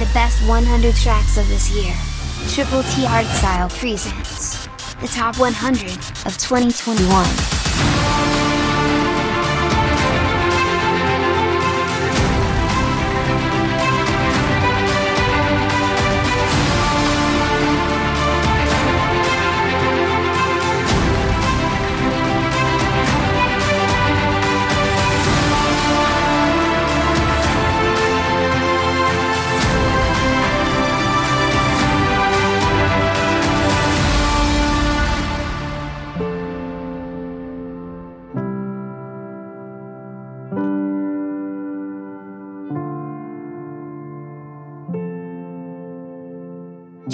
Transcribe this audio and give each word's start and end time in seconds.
the 0.00 0.06
best 0.14 0.40
100 0.48 0.94
tracks 0.96 1.36
of 1.36 1.46
this 1.48 1.70
year. 1.70 1.94
Triple 2.48 2.82
T 2.84 3.04
Hardstyle 3.04 3.68
presents 3.78 4.66
the 4.96 5.08
top 5.08 5.38
100 5.38 5.90
of 6.24 6.38
2021. 6.38 7.59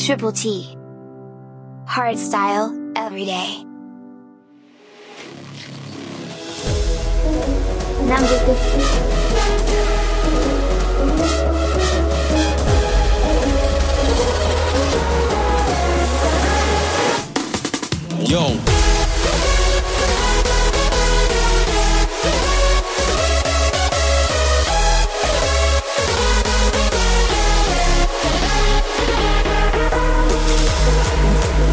Triple 0.07 0.31
T. 0.31 0.79
Hardstyle, 1.89 2.97
every 2.97 3.25
day. 3.25 3.65
Number 8.07 8.39
50. 8.39 9.27
Yo. 18.31 18.76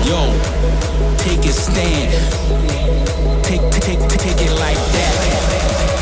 Yo, 0.06 0.20
take 1.18 1.46
a 1.46 1.54
stand. 1.54 2.12
Take, 3.44 3.62
take, 3.72 4.00
take, 4.00 4.20
take 4.20 4.42
it 4.42 4.52
like 4.60 4.76
that. 4.76 5.93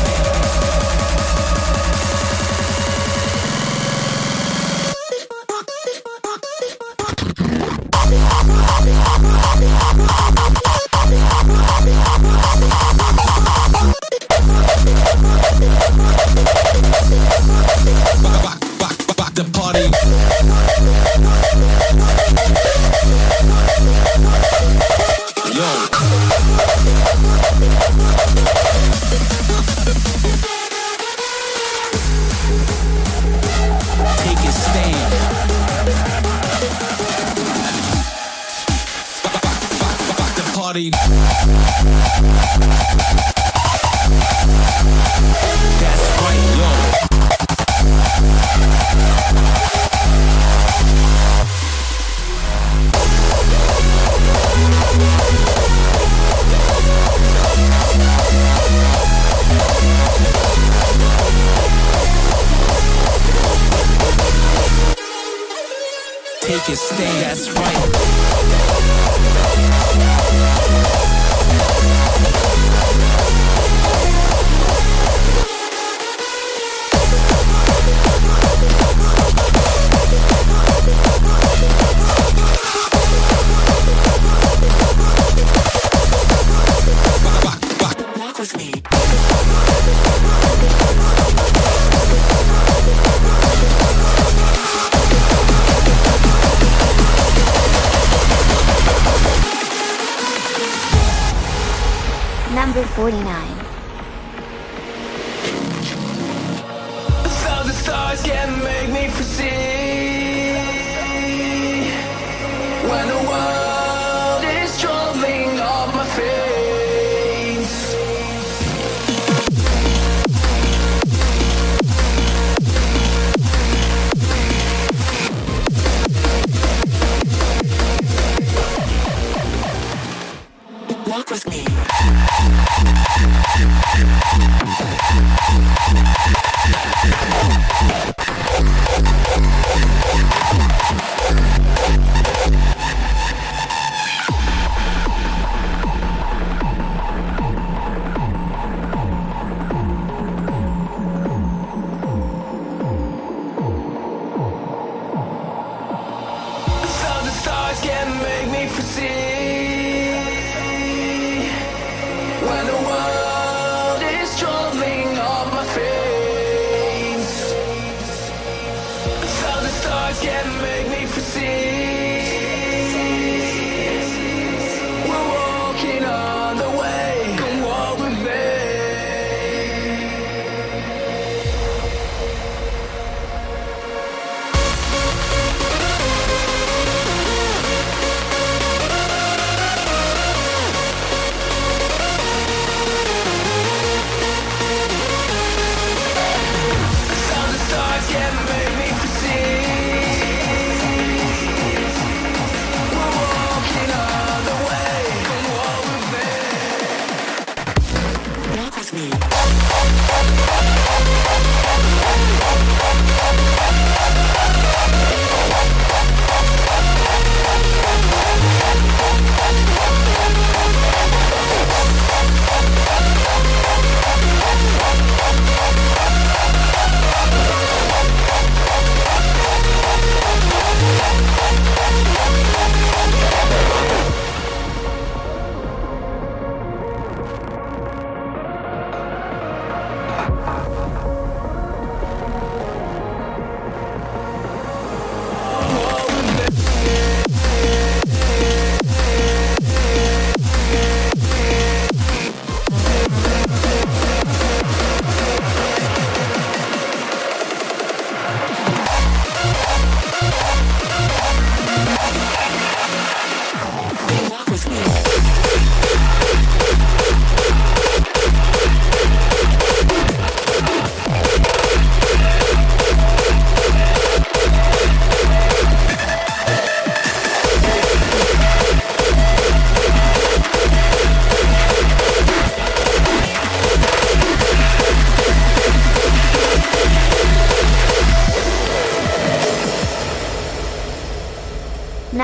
49. 102.94 103.51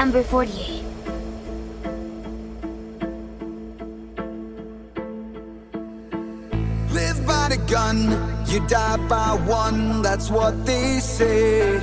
Number 0.08 0.22
48. 0.22 0.82
Live 6.94 7.26
by 7.26 7.48
the 7.50 7.62
gun, 7.68 7.98
you 8.46 8.66
die 8.68 8.96
by 9.06 9.34
one, 9.44 10.00
that's 10.00 10.30
what 10.30 10.64
they 10.64 10.98
say. 11.00 11.78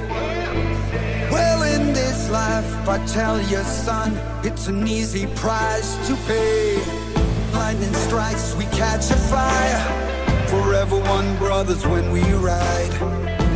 Well, 1.30 1.62
in 1.75 1.94
this 1.94 2.31
life, 2.31 2.89
I 2.89 3.06
tell 3.06 3.39
you, 3.42 3.62
son, 3.62 4.18
it's 4.44 4.69
an 4.69 4.88
easy 4.88 5.28
price 5.36 5.95
to 6.07 6.16
pay. 6.25 6.80
Lightning 7.54 7.94
strikes, 7.94 8.56
we 8.56 8.66
catch 8.81 9.12
a 9.12 9.18
fire. 9.30 10.48
Forever 10.48 10.98
one 11.00 11.38
brothers 11.38 11.86
when 11.86 12.10
we 12.12 12.24
ride. 12.33 12.95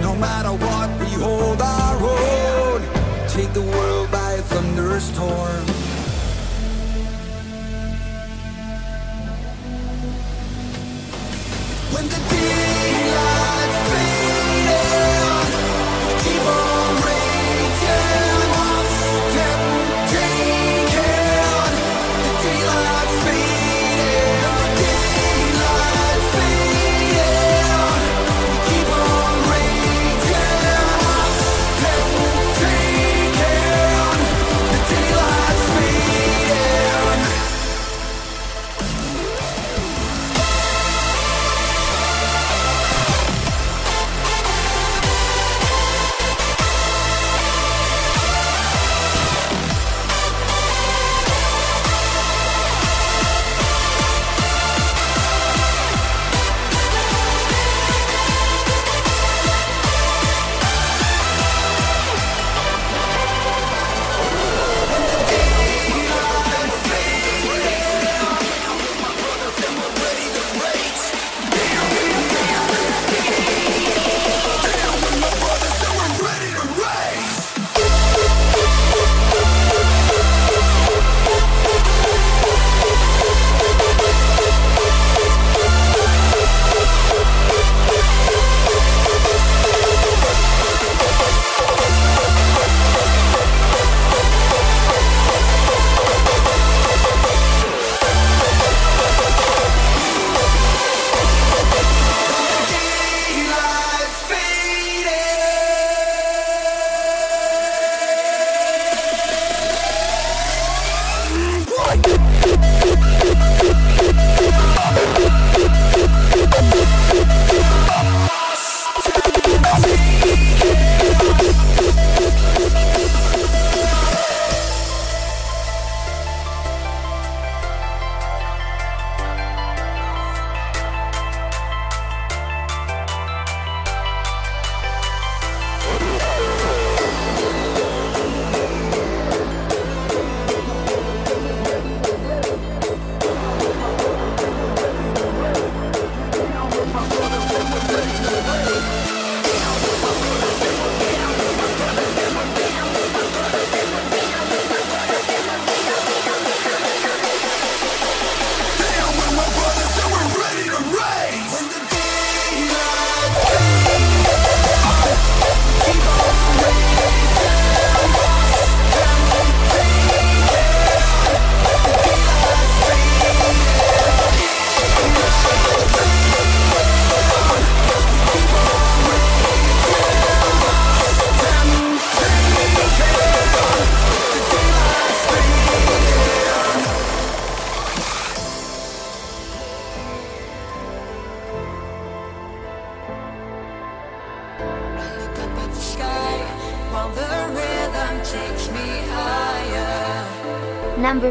No 0.04 0.16
matter 0.16 0.52
what, 0.52 0.90
we 1.00 1.08
hold 1.24 1.60
our 1.60 1.98
own. 2.04 2.82
Take 3.30 3.52
the 3.54 3.64
world 3.64 4.12
by 4.12 4.19
thunderstorm. 4.42 5.79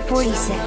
Higher. 0.01 0.07
Number 0.07 0.09
46. 0.09 0.58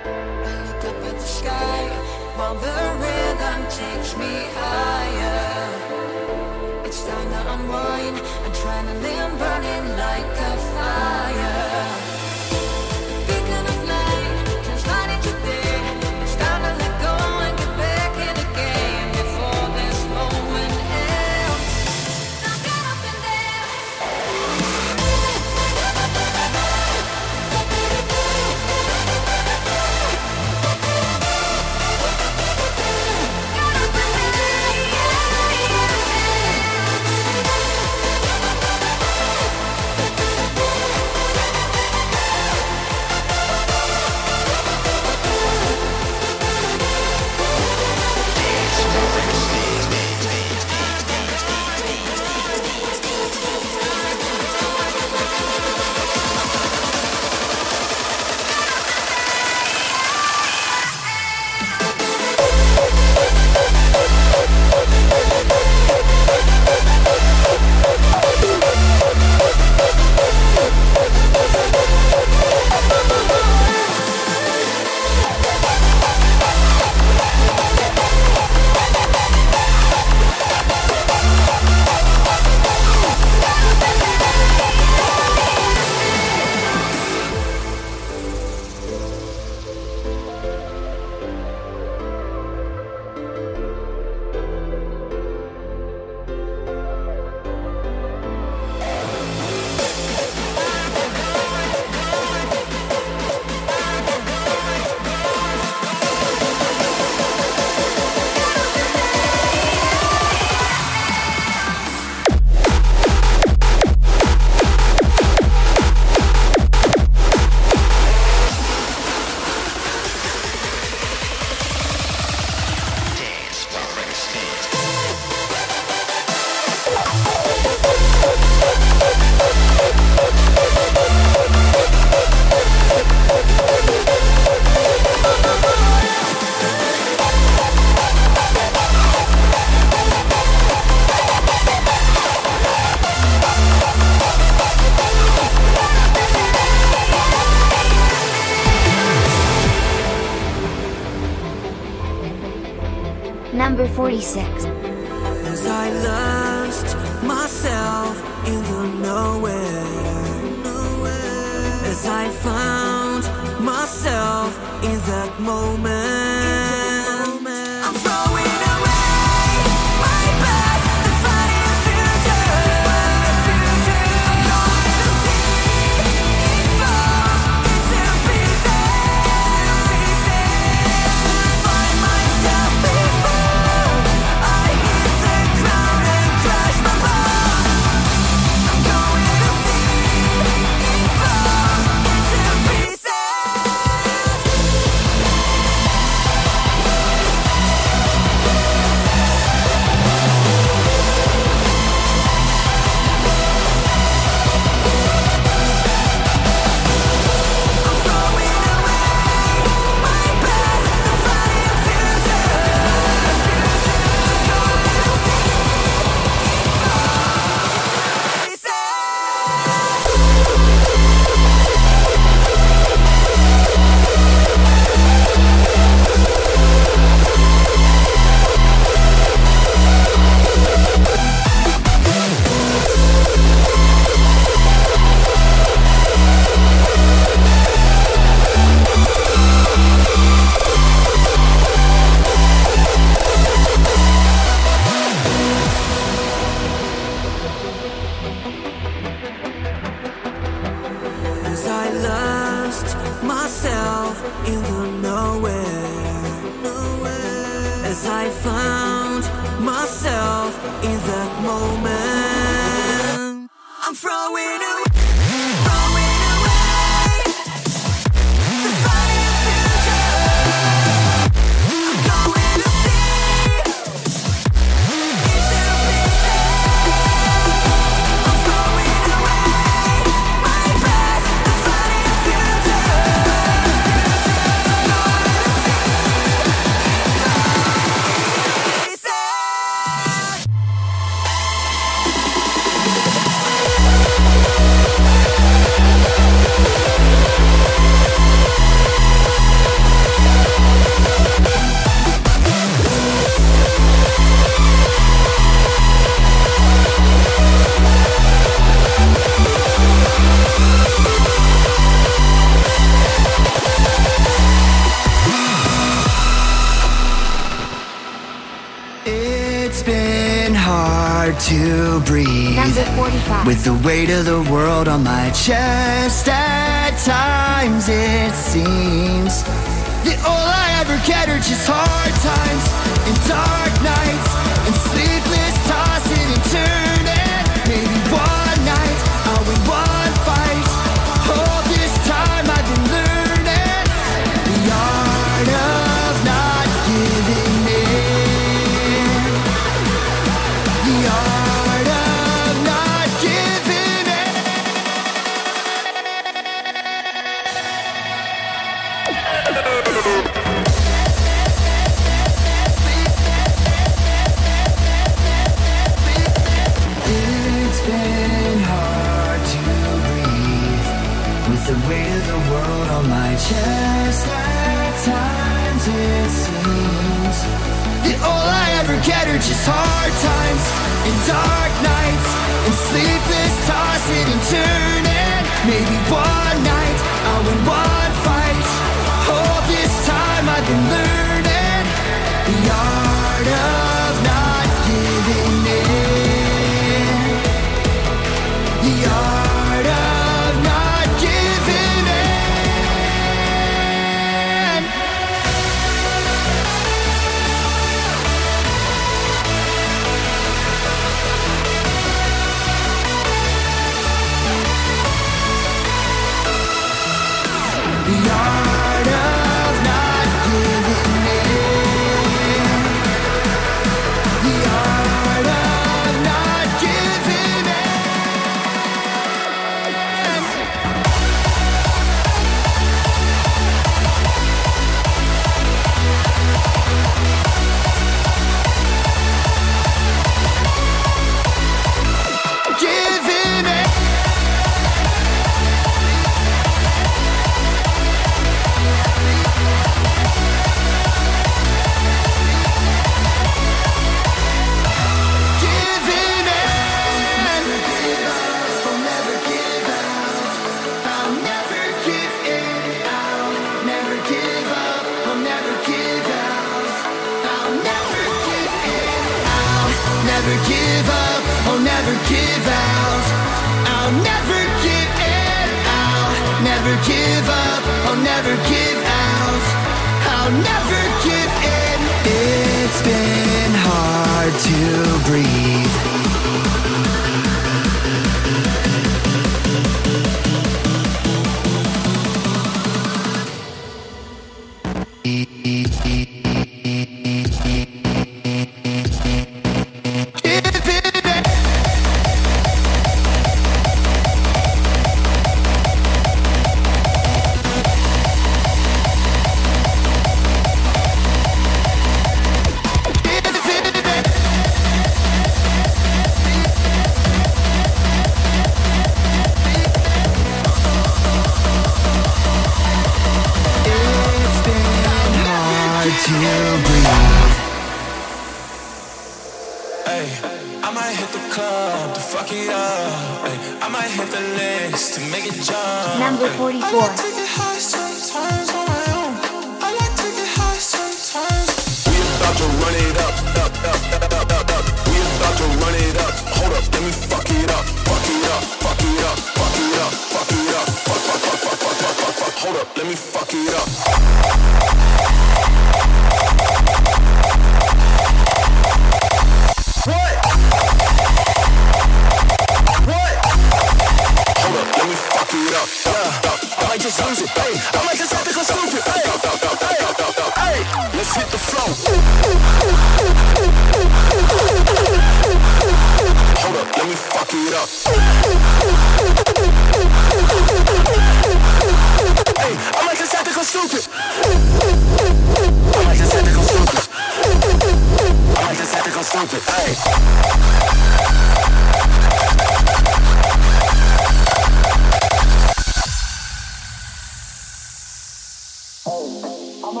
I 599.96 600.00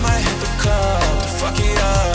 might 0.00 0.18
hit 0.18 0.40
the 0.40 0.46
club 0.60 1.22
to 1.22 1.28
fuck 1.38 1.60
it 1.60 1.78
up. 1.78 2.11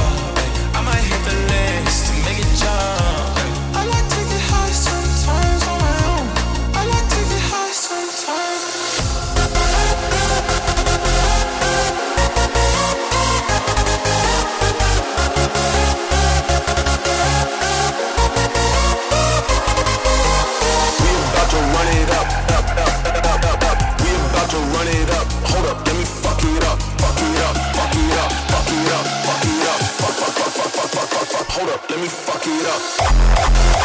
Up. 32.67 33.76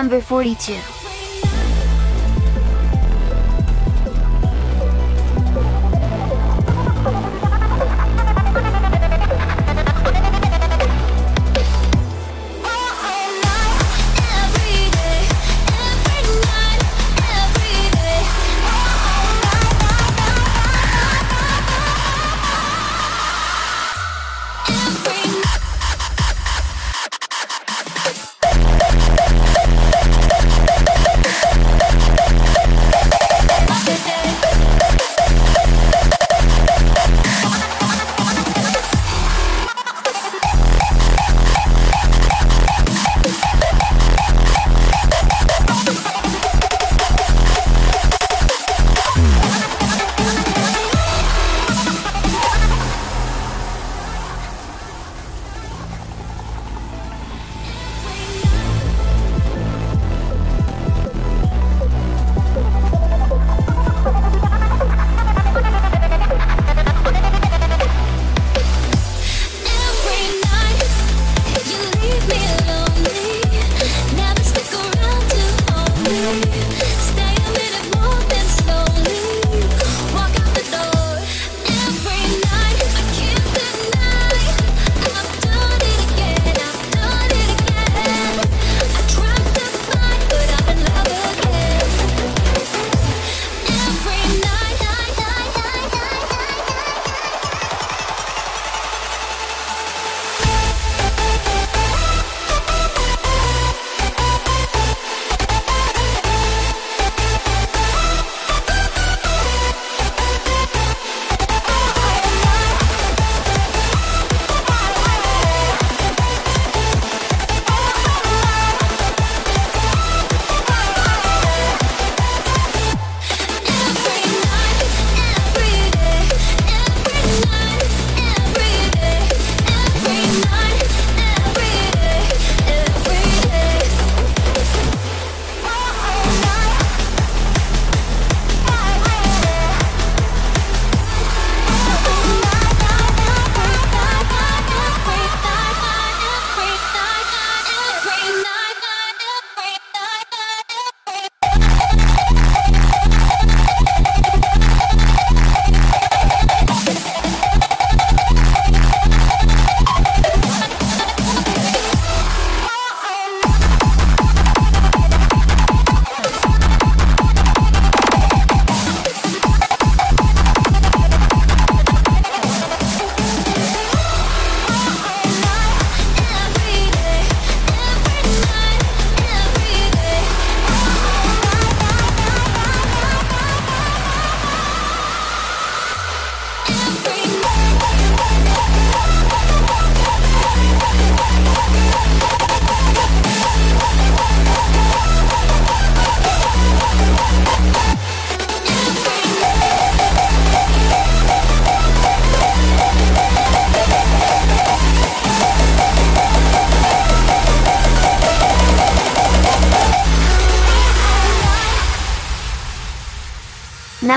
Number 0.00 0.22
42. 0.22 0.89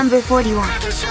Number 0.04 0.20
41. 0.20 1.03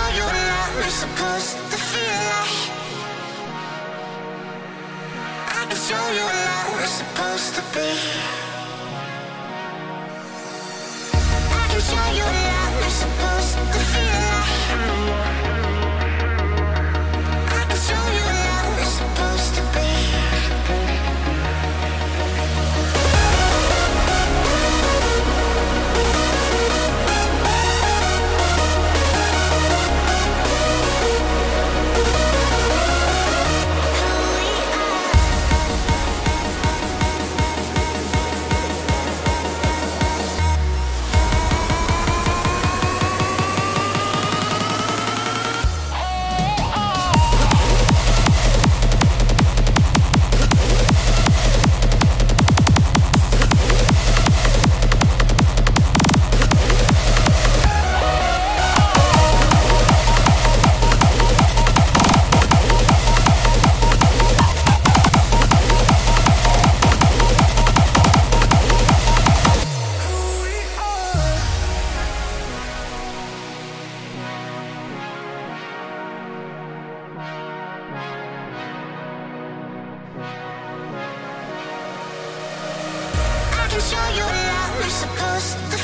Show 83.89 84.07
you 84.15 84.23
love 84.23 84.79
you're 84.79 84.89
supposed 84.89 85.57
to 85.71 85.82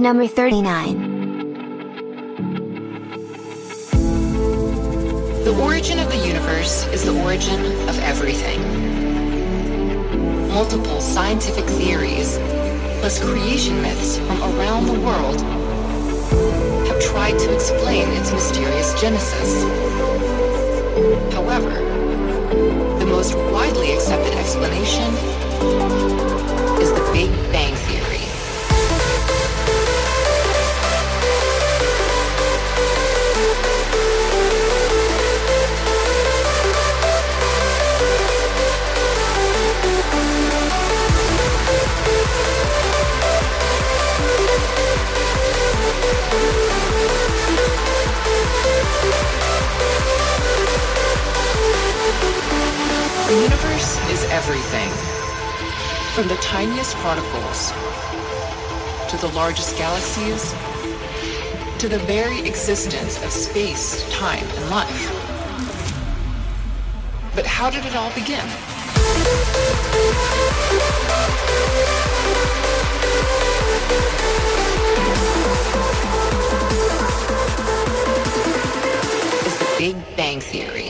Number 0.00 0.26
39. 0.26 0.96
The 5.44 5.54
origin 5.62 5.98
of 5.98 6.08
the 6.08 6.16
universe 6.26 6.86
is 6.86 7.04
the 7.04 7.22
origin 7.22 7.60
of 7.86 7.98
everything. 7.98 8.58
Multiple 10.48 11.02
scientific 11.02 11.66
theories, 11.66 12.38
plus 13.00 13.22
creation 13.22 13.82
myths 13.82 14.16
from 14.16 14.42
around 14.42 14.86
the 14.86 14.98
world, 15.00 15.42
have 16.88 16.98
tried 17.02 17.38
to 17.38 17.54
explain 17.54 18.08
its 18.12 18.32
mysterious 18.32 18.98
genesis. 18.98 19.64
However, 21.34 21.74
the 22.98 23.06
most 23.06 23.34
widely 23.52 23.92
accepted 23.92 24.32
explanation 24.32 25.12
is 26.80 26.90
the 26.90 27.06
Big 27.12 27.30
Bang 27.52 27.74
Theory. 27.74 27.99
The 53.30 53.42
universe 53.42 54.10
is 54.10 54.24
everything. 54.32 54.90
From 56.16 56.26
the 56.26 56.34
tiniest 56.42 56.96
particles 56.96 57.70
to 59.08 59.16
the 59.18 59.32
largest 59.36 59.78
galaxies 59.78 60.50
to 61.78 61.88
the 61.88 62.00
very 62.08 62.40
existence 62.40 63.22
of 63.22 63.30
space, 63.30 64.02
time, 64.10 64.44
and 64.44 64.70
life. 64.70 65.10
But 67.36 67.46
how 67.46 67.70
did 67.70 67.86
it 67.86 67.94
all 67.94 68.12
begin? 68.16 68.44
Is 79.46 79.56
the 79.56 79.74
Big 79.78 80.16
Bang 80.16 80.40
Theory. 80.40 80.89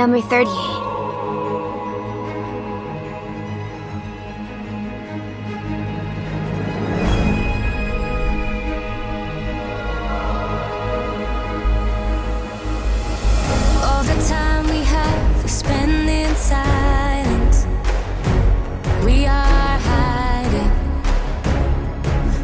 Number 0.00 0.22
38. 0.22 0.48
All 13.84 14.02
the 14.04 14.16
time 14.26 14.64
we 14.70 14.82
have, 14.84 15.42
we 15.42 15.48
spend 15.50 16.08
in 16.08 16.34
silence. 16.34 17.66
We 19.04 19.26
are 19.26 19.78
hiding 19.92 20.72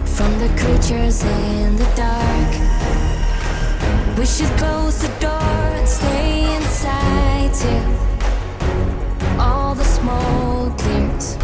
from 0.04 0.38
the 0.40 0.48
creatures 0.60 1.24
in 1.24 1.76
the 1.76 1.88
dark. 1.96 2.52
We 4.18 4.26
should 4.26 4.54
close 4.58 4.98
the 4.98 5.08
door 5.20 5.40
and 5.78 5.88
stay 5.88 6.54
inside 6.56 7.15
till 7.58 9.40
all 9.40 9.74
the 9.74 9.84
smoke 9.84 10.76
clears. 10.78 11.36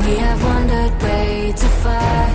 We 0.00 0.16
have 0.16 0.42
wandered 0.42 1.02
way 1.02 1.52
too 1.56 1.68
far. 1.82 2.25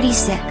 36. 0.00 0.47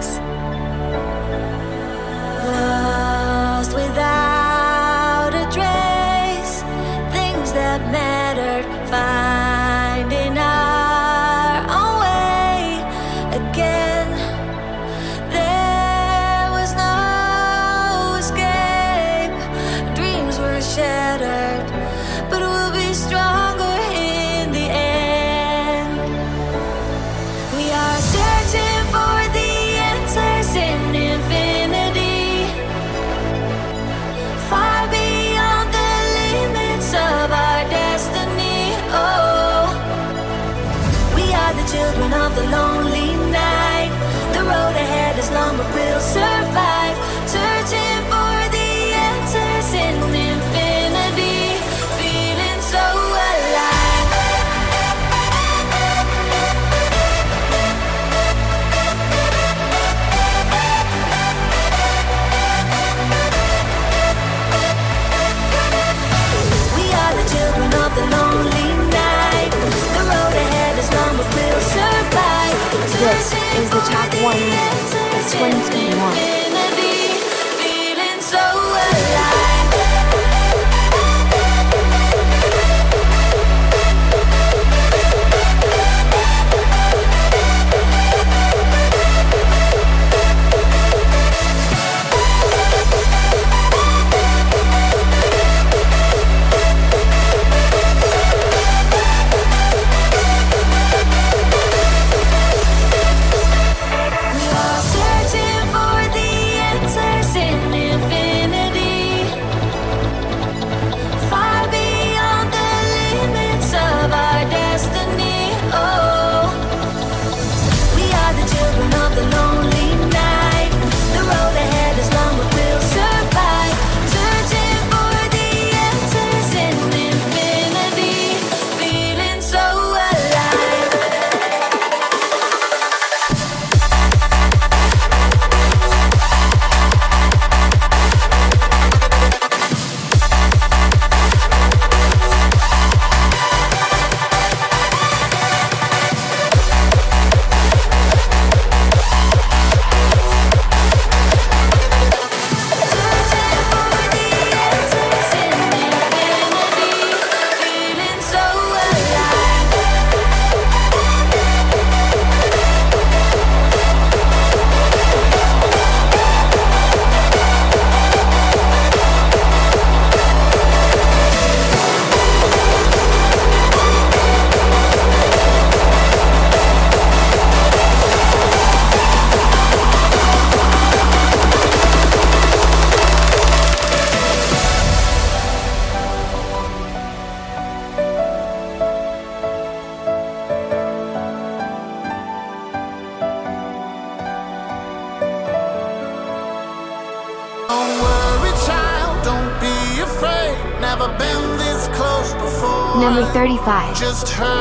Number 203.68 204.57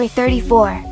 only 0.00 0.08
34. 0.08 0.89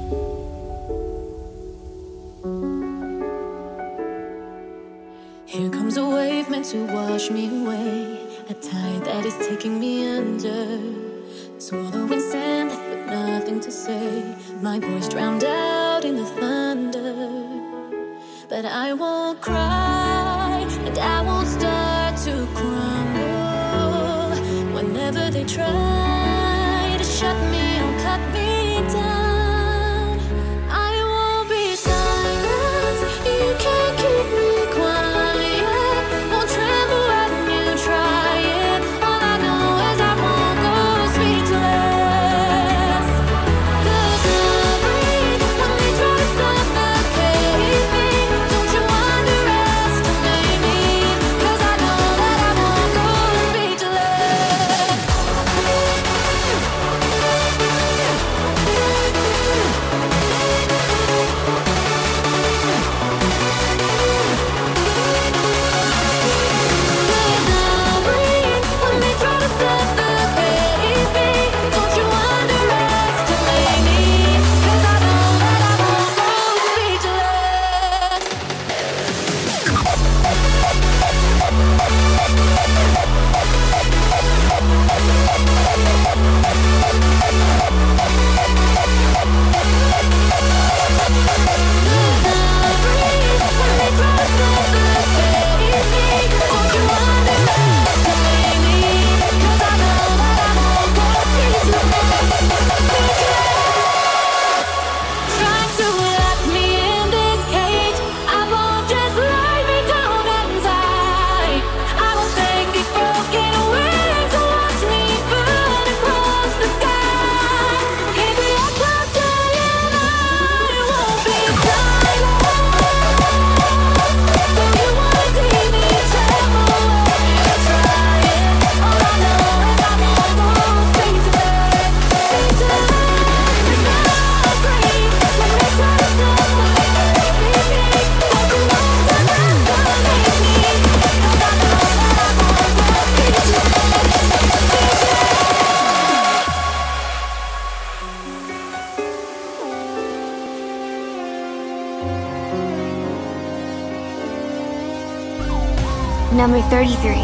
33. 156.68 157.16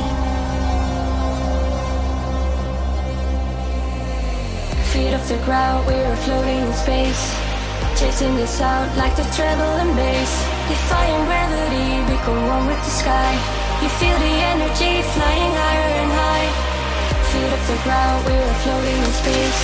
Feet 4.88 5.12
off 5.12 5.28
the 5.28 5.36
ground, 5.44 5.86
we 5.86 5.92
are 5.92 6.16
floating 6.24 6.64
in 6.64 6.72
space. 6.72 7.22
Chasing 8.00 8.34
the 8.36 8.46
sound 8.46 8.96
like 8.96 9.14
the 9.16 9.26
treble 9.36 9.74
and 9.84 9.92
bass. 9.94 10.32
Defying 10.72 11.24
gravity, 11.28 11.92
become 12.08 12.40
one 12.48 12.66
with 12.68 12.80
the 12.88 12.94
sky. 13.04 13.32
You 13.84 13.88
feel 14.00 14.16
the 14.16 14.34
energy 14.48 15.02
flying 15.12 15.52
higher 15.60 15.92
and 16.00 16.10
high. 16.10 16.48
Feet 17.28 17.52
off 17.52 17.64
the 17.68 17.78
ground, 17.84 18.24
we 18.24 18.32
are 18.32 18.56
floating 18.64 18.96
in 18.96 19.12
space. 19.12 19.60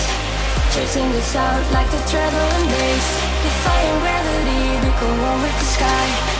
Chasing 0.76 1.08
the 1.10 1.22
sound 1.22 1.64
like 1.72 1.90
the 1.90 1.98
treble 2.06 2.50
and 2.54 2.68
bass 2.68 3.06
Defying 3.42 3.98
gravity, 4.04 4.86
become 4.86 5.20
one 5.20 5.42
with 5.42 5.58
the 5.58 5.64
sky 5.64 6.39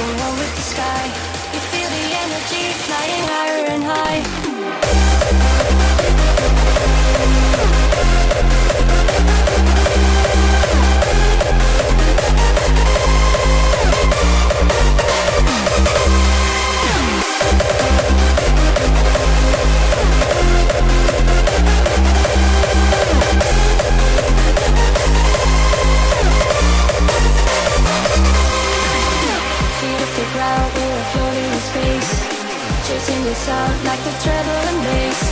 Going 0.00 0.20
on 0.20 0.38
with 0.38 0.56
the 0.56 0.62
sky. 0.62 1.04
You 1.52 1.60
feel 1.60 1.90
the 1.90 2.06
energy 2.24 2.72
flying 2.86 3.24
higher 3.28 3.66
and 3.66 3.84
high. 3.84 4.49
like 33.48 34.02
the 34.04 34.10
treble 34.22 34.50
and 34.50 34.82
bass. 34.84 35.29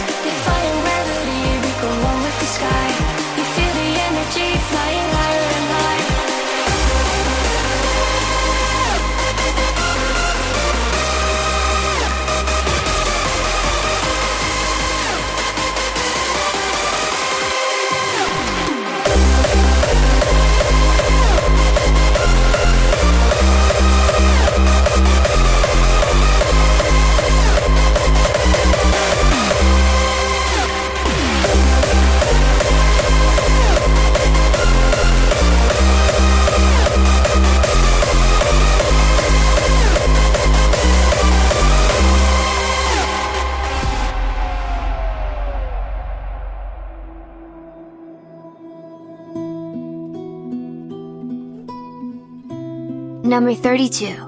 Number 53.38 53.54
32. 53.54 54.27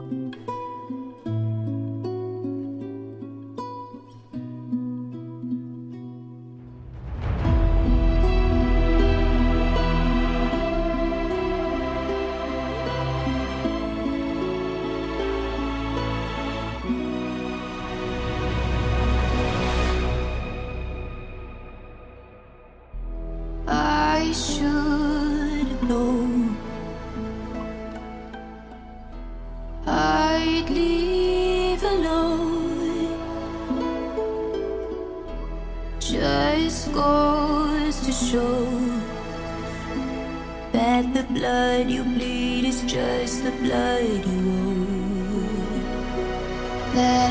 That 46.92 47.29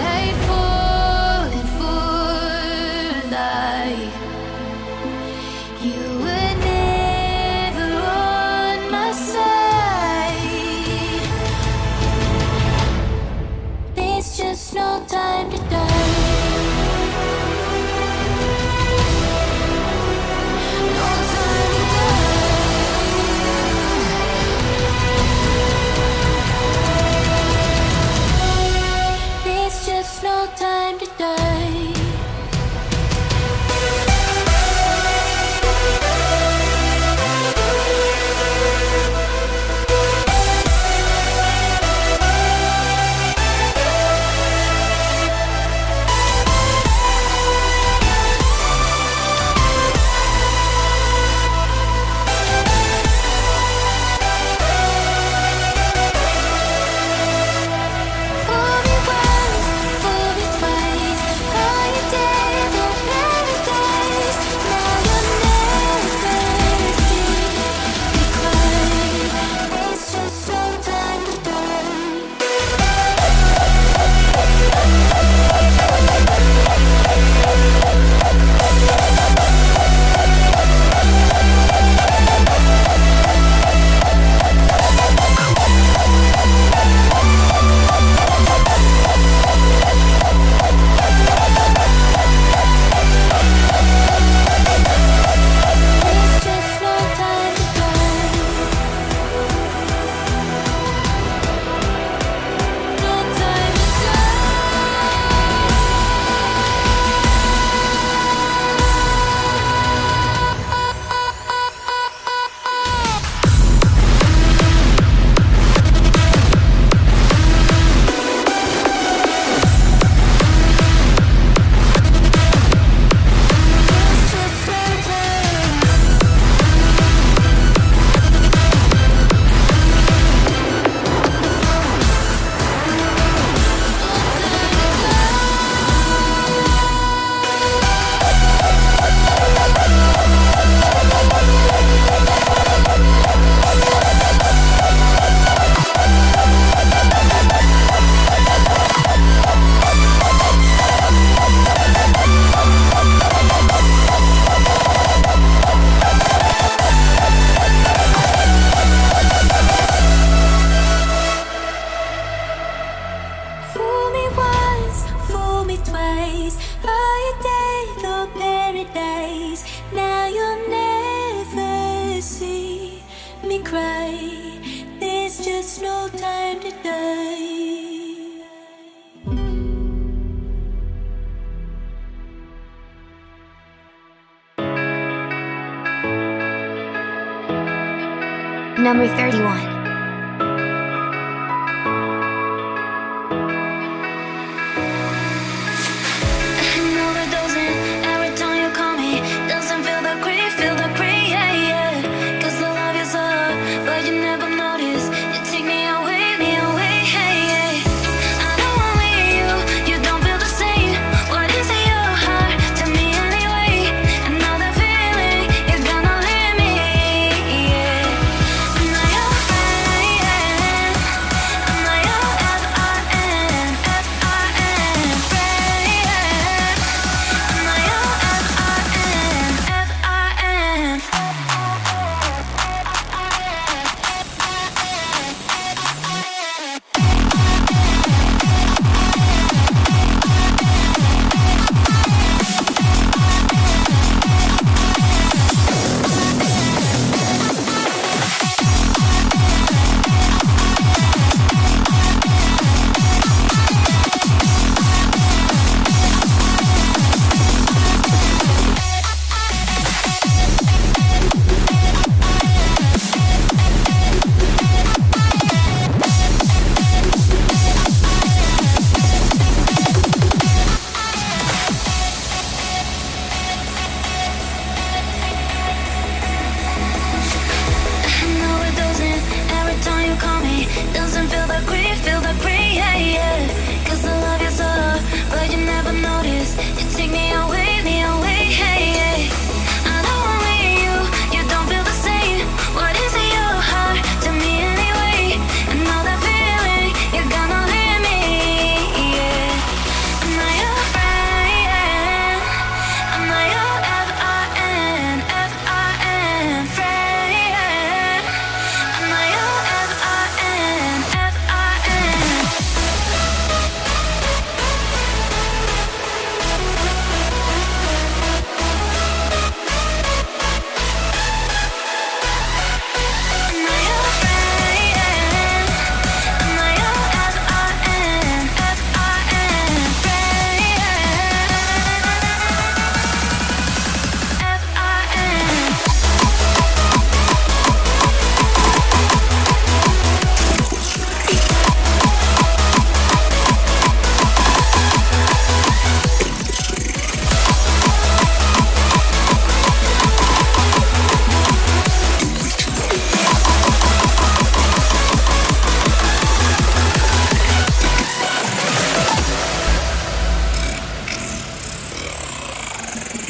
Number 188.80 189.08
31. 189.08 189.79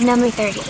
Number 0.09 0.31
30. 0.31 0.68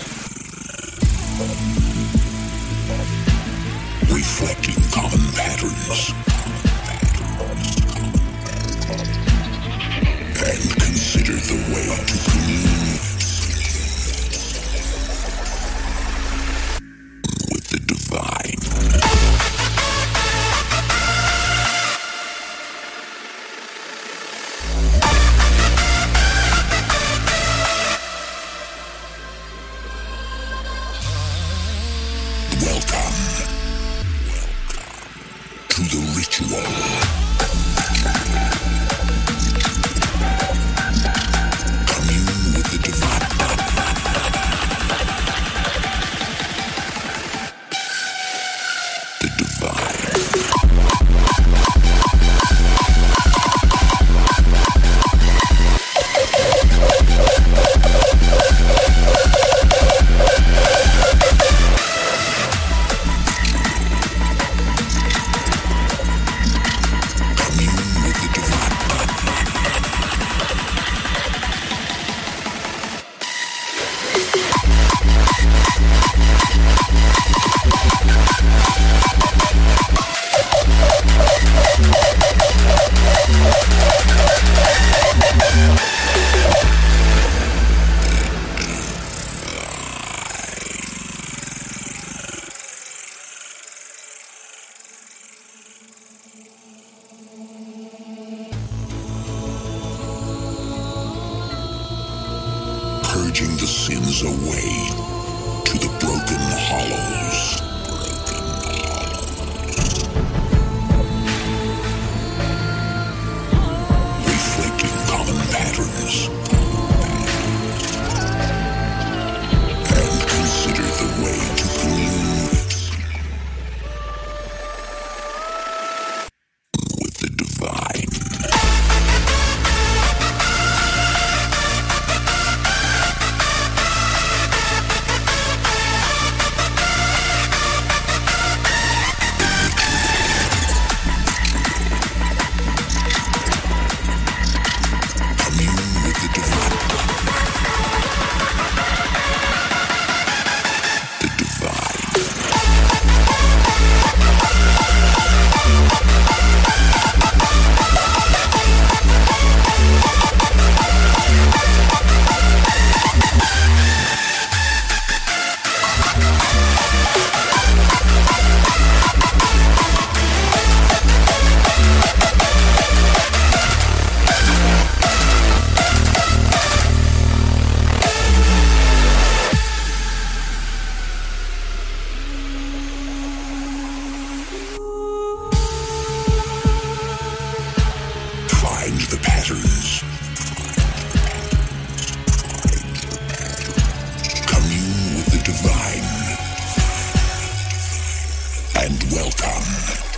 And 198.90 199.12
welcome 199.12 200.09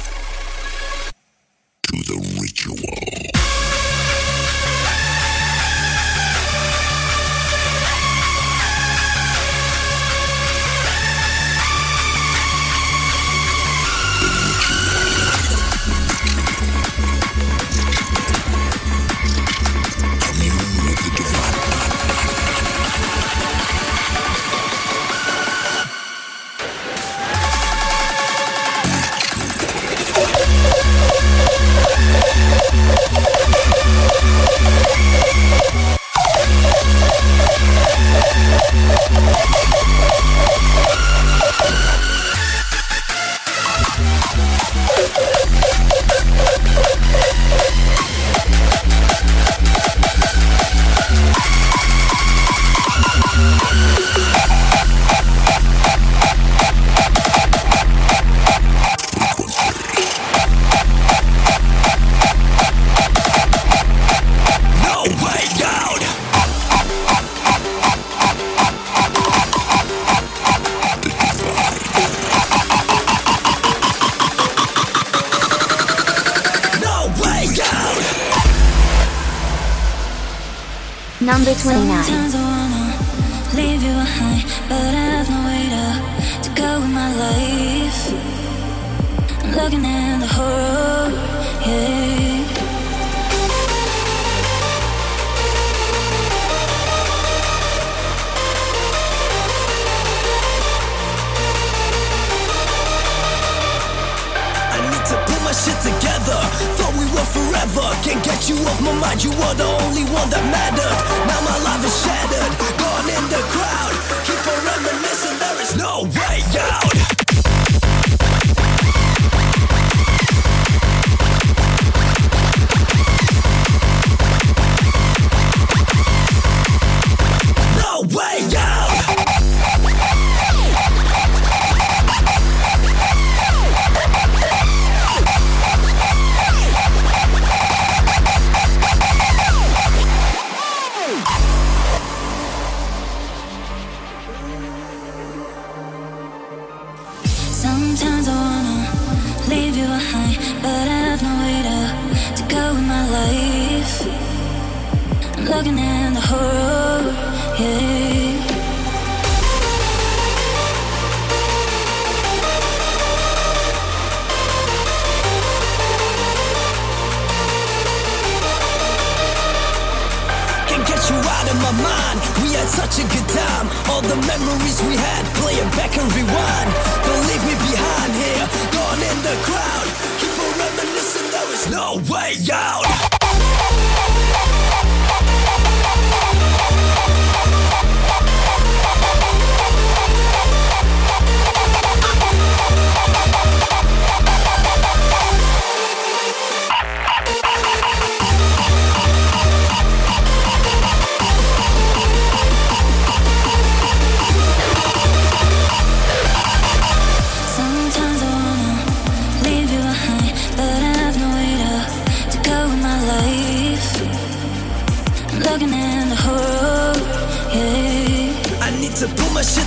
no 181.83 181.97
way 182.09 182.37
out. 182.53 183.12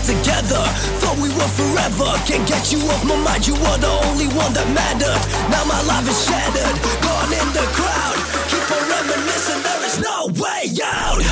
together. 0.06 0.62
Thought 1.02 1.18
we 1.18 1.30
were 1.34 1.52
forever. 1.58 2.06
Can't 2.30 2.46
get 2.48 2.72
you 2.72 2.78
off 2.94 3.04
my 3.06 3.18
mind. 3.18 3.48
You 3.48 3.56
were 3.56 3.78
the 3.82 3.90
only 4.06 4.30
one 4.38 4.54
that 4.54 4.70
mattered. 4.70 5.18
Now 5.50 5.66
my 5.66 5.82
life 5.90 6.06
is 6.06 6.20
shattered. 6.30 6.78
Gone 7.02 7.34
in 7.34 7.50
the 7.58 7.66
crowd. 7.74 8.18
Keep 8.46 8.70
on 8.70 8.86
reminiscing. 8.86 9.62
There 9.66 9.82
is 9.90 9.98
no 10.00 10.30
way 10.38 10.70
out. 10.86 11.26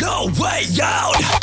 No 0.00 0.28
way 0.36 0.68
out. 0.82 1.34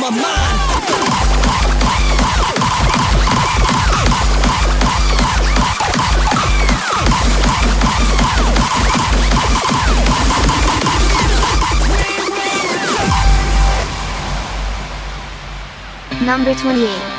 my 0.00 0.10
mind 0.10 0.53
Number 16.24 16.54
28 16.54 17.13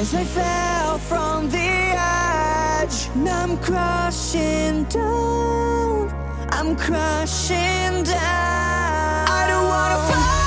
as 0.00 0.14
I 0.14 0.24
fell 0.24 0.98
from 0.98 1.50
the 1.50 1.58
edge. 1.58 3.08
And 3.14 3.28
I'm 3.28 3.58
crashing 3.58 4.84
down, 4.84 6.08
I'm 6.50 6.74
crashing 6.74 8.04
down. 8.04 9.28
I 9.28 9.44
don't 9.50 9.68
wanna 9.68 9.98
fall. 10.08 10.39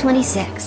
26. 0.00 0.57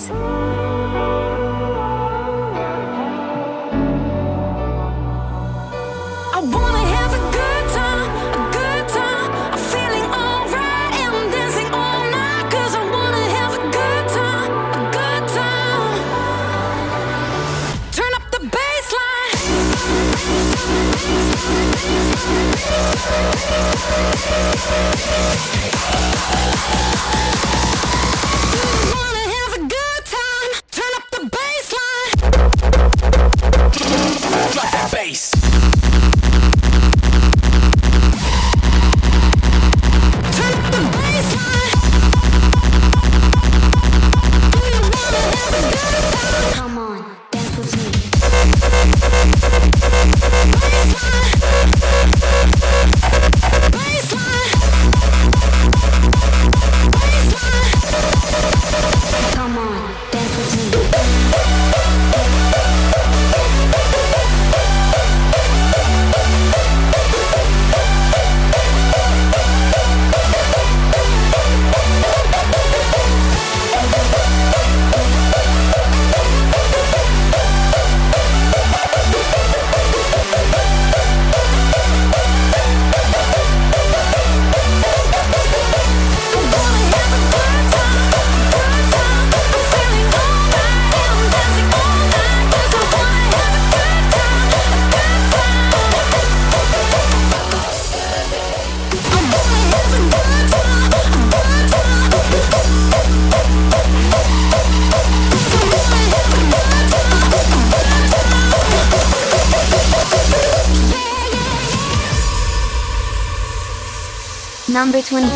Number 115.01 115.09
25. 115.09 115.30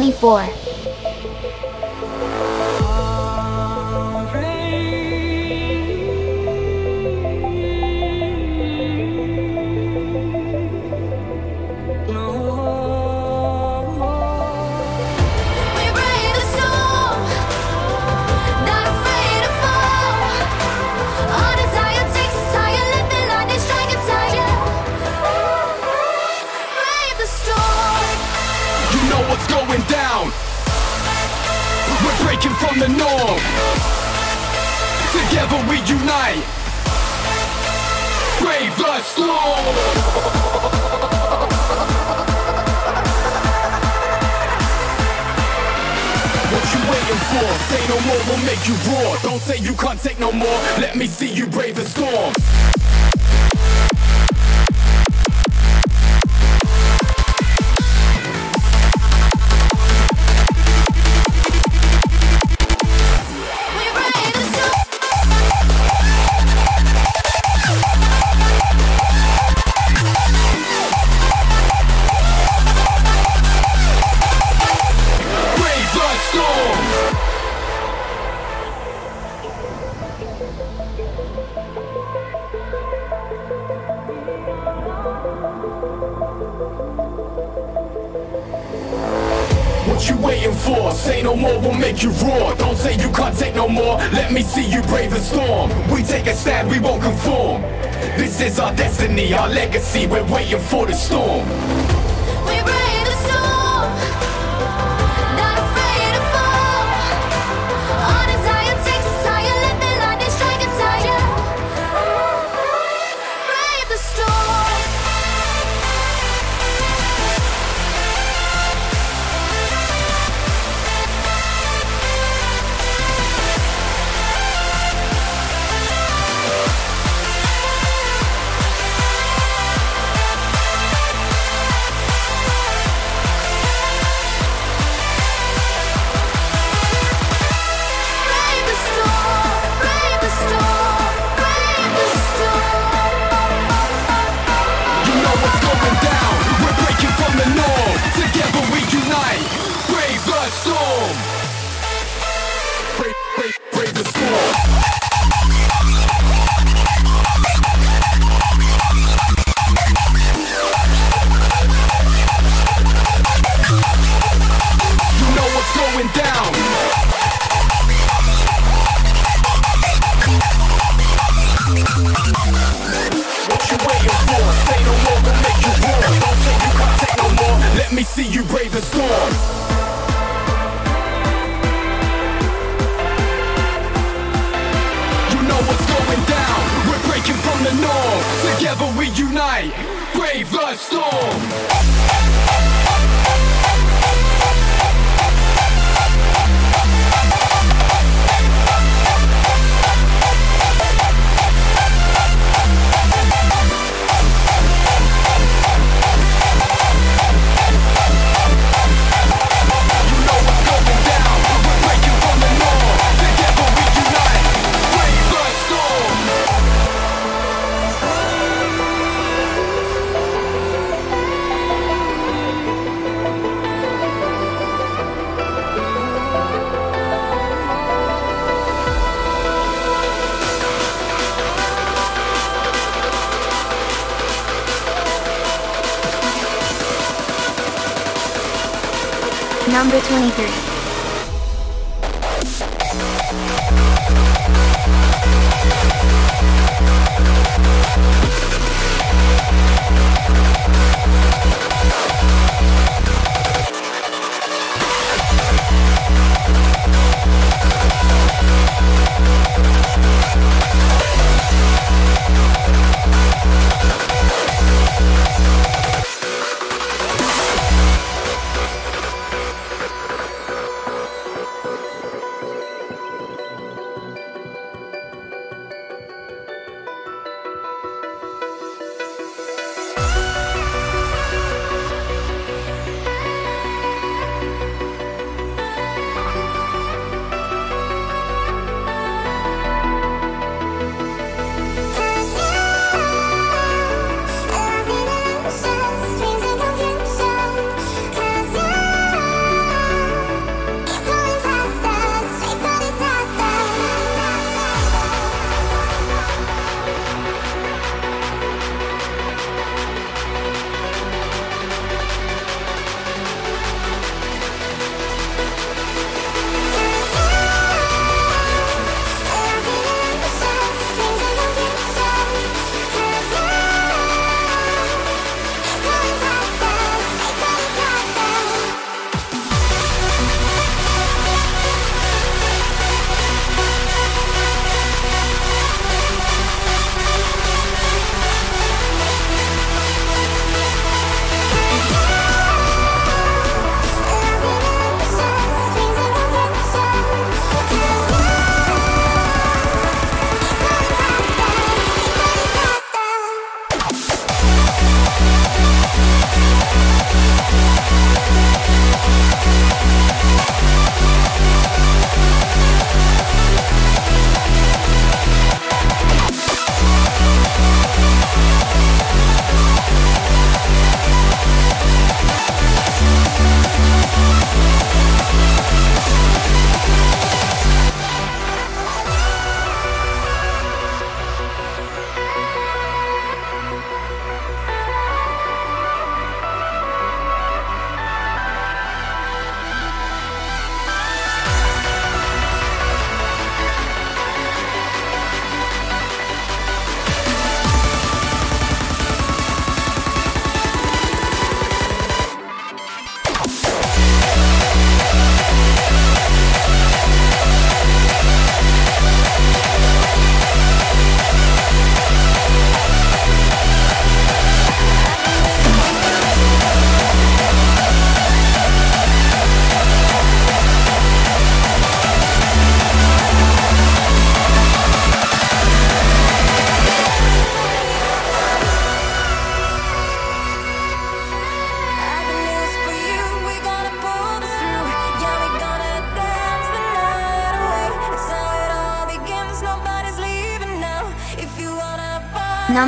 24. 0.00 0.55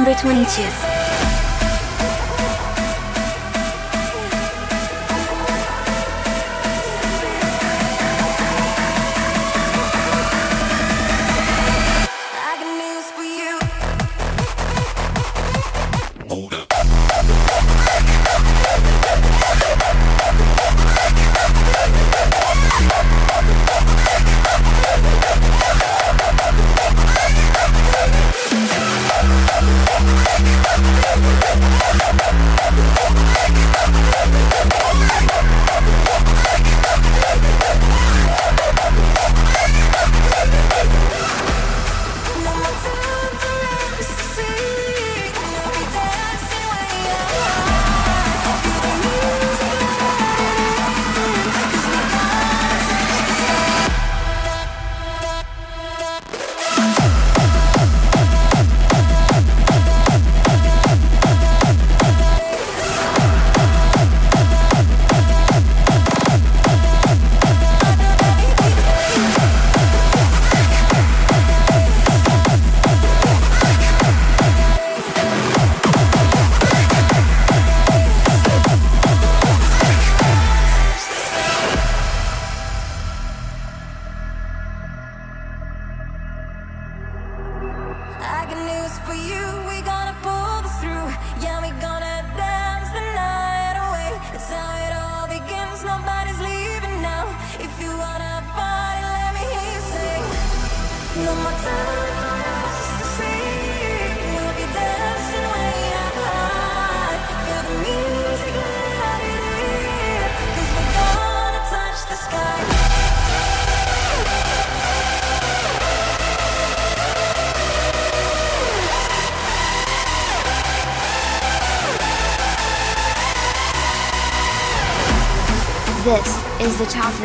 Number 0.09 0.23
22. 0.23 0.88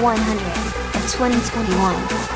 100 0.01 0.41
of 0.95 1.11
2021. 1.11 2.32